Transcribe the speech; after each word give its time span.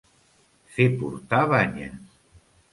Fer 0.77 0.87
portar 1.03 1.43
banyes. 1.53 2.21